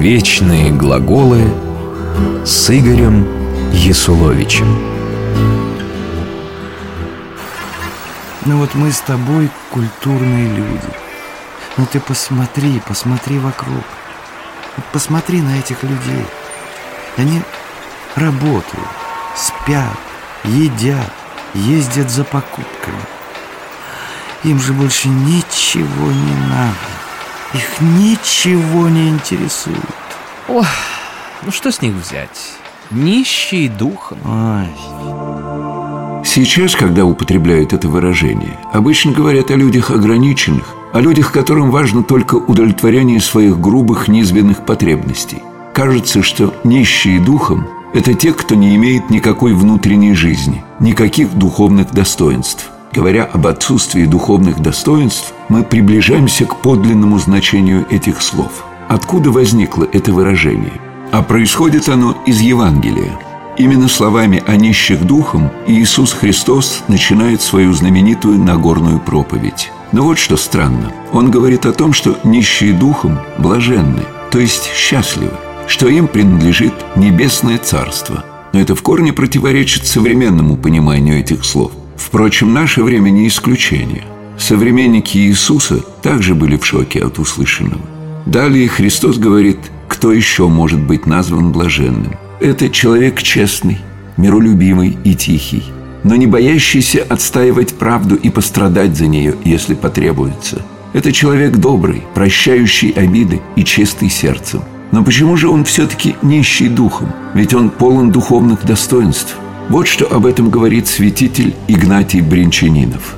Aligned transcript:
Вечные 0.00 0.70
глаголы 0.70 1.42
с 2.46 2.70
Игорем 2.70 3.28
Есуловичем. 3.70 4.66
Ну 8.46 8.56
вот 8.56 8.74
мы 8.74 8.92
с 8.92 9.00
тобой 9.00 9.50
культурные 9.68 10.48
люди. 10.48 10.88
Ну 11.76 11.84
ты 11.84 12.00
посмотри, 12.00 12.80
посмотри 12.88 13.38
вокруг. 13.38 13.84
Посмотри 14.90 15.42
на 15.42 15.58
этих 15.58 15.82
людей. 15.82 16.24
Они 17.18 17.42
работают, 18.16 18.88
спят, 19.36 19.98
едят, 20.44 21.12
ездят 21.52 22.10
за 22.10 22.24
покупками. 22.24 23.04
Им 24.44 24.60
же 24.60 24.72
больше 24.72 25.08
ничего 25.08 26.10
не 26.10 26.48
надо. 26.48 26.99
Их 27.54 27.80
ничего 27.80 28.88
не 28.88 29.08
интересует. 29.08 29.76
Ох, 30.48 30.66
ну 31.42 31.50
что 31.50 31.72
с 31.72 31.82
них 31.82 31.94
взять? 31.94 32.52
Нищие 32.90 33.68
духом. 33.68 34.18
Ой. 34.24 34.68
Сейчас, 36.24 36.76
когда 36.76 37.04
употребляют 37.04 37.72
это 37.72 37.88
выражение, 37.88 38.58
обычно 38.72 39.12
говорят 39.12 39.50
о 39.50 39.56
людях 39.56 39.90
ограниченных, 39.90 40.74
о 40.92 41.00
людях, 41.00 41.32
которым 41.32 41.70
важно 41.70 42.04
только 42.04 42.36
удовлетворение 42.36 43.20
своих 43.20 43.58
грубых 43.58 44.06
низменных 44.06 44.64
потребностей. 44.64 45.42
Кажется, 45.72 46.22
что 46.22 46.54
нищие 46.62 47.20
духом– 47.20 47.66
это 47.94 48.14
те, 48.14 48.32
кто 48.32 48.54
не 48.54 48.76
имеет 48.76 49.10
никакой 49.10 49.54
внутренней 49.54 50.14
жизни, 50.14 50.62
никаких 50.78 51.32
духовных 51.32 51.90
достоинств. 51.90 52.70
Говоря 52.92 53.24
об 53.24 53.46
отсутствии 53.46 54.04
духовных 54.04 54.60
достоинств, 54.60 55.32
мы 55.48 55.62
приближаемся 55.62 56.44
к 56.44 56.56
подлинному 56.56 57.18
значению 57.18 57.86
этих 57.88 58.20
слов. 58.20 58.64
Откуда 58.88 59.30
возникло 59.30 59.86
это 59.92 60.12
выражение? 60.12 60.72
А 61.12 61.22
происходит 61.22 61.88
оно 61.88 62.16
из 62.26 62.40
Евангелия. 62.40 63.18
Именно 63.58 63.88
словами 63.88 64.42
о 64.46 64.56
нищих 64.56 65.04
духом 65.04 65.50
Иисус 65.66 66.12
Христос 66.12 66.82
начинает 66.88 67.42
свою 67.42 67.72
знаменитую 67.72 68.38
Нагорную 68.38 68.98
проповедь. 68.98 69.70
Но 69.92 70.04
вот 70.04 70.18
что 70.18 70.36
странно. 70.36 70.92
Он 71.12 71.30
говорит 71.30 71.66
о 71.66 71.72
том, 71.72 71.92
что 71.92 72.18
нищие 72.24 72.72
духом 72.72 73.18
блаженны, 73.38 74.02
то 74.30 74.38
есть 74.38 74.70
счастливы, 74.74 75.32
что 75.66 75.88
им 75.88 76.08
принадлежит 76.08 76.74
небесное 76.96 77.58
царство. 77.58 78.24
Но 78.52 78.60
это 78.60 78.74
в 78.74 78.82
корне 78.82 79.12
противоречит 79.12 79.86
современному 79.86 80.56
пониманию 80.56 81.20
этих 81.20 81.44
слов. 81.44 81.72
Впрочем, 82.00 82.54
наше 82.54 82.82
время 82.82 83.10
не 83.10 83.28
исключение. 83.28 84.04
Современники 84.38 85.18
Иисуса 85.18 85.80
также 86.02 86.34
были 86.34 86.56
в 86.56 86.64
шоке 86.64 87.04
от 87.04 87.18
услышанного. 87.18 87.82
Далее 88.24 88.68
Христос 88.68 89.18
говорит, 89.18 89.58
кто 89.86 90.10
еще 90.10 90.48
может 90.48 90.80
быть 90.80 91.04
назван 91.06 91.52
блаженным. 91.52 92.16
Это 92.40 92.70
человек 92.70 93.22
честный, 93.22 93.78
миролюбимый 94.16 94.96
и 95.04 95.14
тихий, 95.14 95.62
но 96.02 96.16
не 96.16 96.26
боящийся 96.26 97.04
отстаивать 97.06 97.74
правду 97.74 98.14
и 98.14 98.30
пострадать 98.30 98.96
за 98.96 99.06
нее, 99.06 99.34
если 99.44 99.74
потребуется. 99.74 100.62
Это 100.94 101.12
человек 101.12 101.58
добрый, 101.58 102.02
прощающий 102.14 102.90
обиды 102.90 103.42
и 103.56 103.64
чистый 103.64 104.08
сердцем. 104.08 104.62
Но 104.90 105.04
почему 105.04 105.36
же 105.36 105.48
он 105.48 105.64
все-таки 105.64 106.16
нищий 106.22 106.68
духом? 106.68 107.12
Ведь 107.34 107.52
он 107.52 107.68
полон 107.68 108.10
духовных 108.10 108.64
достоинств– 108.64 109.36
вот 109.70 109.86
что 109.86 110.04
об 110.12 110.26
этом 110.26 110.50
говорит 110.50 110.88
святитель 110.88 111.54
Игнатий 111.68 112.20
Бринчанинов. 112.20 113.14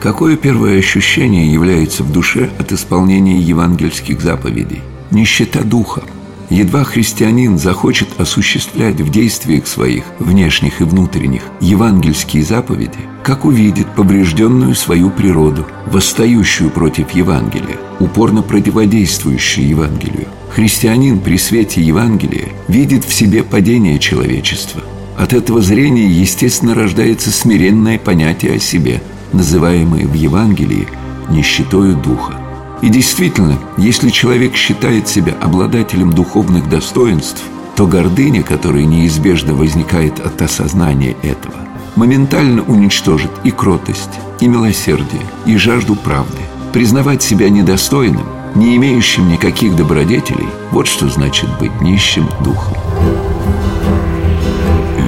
Какое 0.00 0.36
первое 0.36 0.78
ощущение 0.78 1.52
является 1.52 2.04
в 2.04 2.12
душе 2.12 2.50
от 2.60 2.70
исполнения 2.70 3.40
евангельских 3.40 4.20
заповедей? 4.20 4.80
Нищета 5.10 5.62
духа. 5.62 6.02
Едва 6.50 6.84
христианин 6.84 7.58
захочет 7.58 8.06
осуществлять 8.20 9.00
в 9.00 9.10
действиях 9.10 9.66
своих, 9.66 10.04
внешних 10.20 10.80
и 10.80 10.84
внутренних, 10.84 11.42
евангельские 11.60 12.44
заповеди, 12.44 13.00
как 13.24 13.44
увидит 13.44 13.92
поврежденную 13.96 14.76
свою 14.76 15.10
природу, 15.10 15.66
восстающую 15.86 16.70
против 16.70 17.10
Евангелия, 17.10 17.76
упорно 17.98 18.42
противодействующую 18.42 19.68
Евангелию. 19.68 20.28
Христианин 20.50 21.18
при 21.18 21.36
свете 21.36 21.82
Евангелия 21.82 22.50
видит 22.68 23.04
в 23.04 23.12
себе 23.12 23.42
падение 23.42 23.98
человечества– 23.98 24.82
от 25.18 25.32
этого 25.32 25.62
зрения, 25.62 26.06
естественно, 26.06 26.74
рождается 26.74 27.30
смиренное 27.30 27.98
понятие 27.98 28.56
о 28.56 28.58
себе, 28.58 29.02
называемое 29.32 30.06
в 30.06 30.14
Евангелии 30.14 30.88
нищетою 31.30 31.96
духа. 31.96 32.34
И 32.82 32.88
действительно, 32.88 33.58
если 33.78 34.10
человек 34.10 34.54
считает 34.54 35.08
себя 35.08 35.34
обладателем 35.40 36.12
духовных 36.12 36.68
достоинств, 36.68 37.42
то 37.74 37.86
гордыня, 37.86 38.42
которая 38.42 38.84
неизбежно 38.84 39.54
возникает 39.54 40.20
от 40.20 40.40
осознания 40.42 41.16
этого, 41.22 41.54
моментально 41.94 42.62
уничтожит 42.62 43.30
и 43.44 43.50
кротость, 43.50 44.20
и 44.40 44.48
милосердие, 44.48 45.22
и 45.46 45.56
жажду 45.56 45.96
правды. 45.96 46.38
Признавать 46.72 47.22
себя 47.22 47.48
недостойным, 47.48 48.26
не 48.54 48.76
имеющим 48.76 49.28
никаких 49.28 49.76
добродетелей, 49.76 50.48
вот 50.70 50.86
что 50.86 51.08
значит 51.08 51.48
быть 51.58 51.80
нищим 51.80 52.28
духом. 52.44 52.76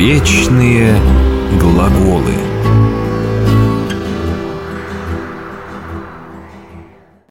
Вечные 0.00 0.98
глаголы. 1.60 2.32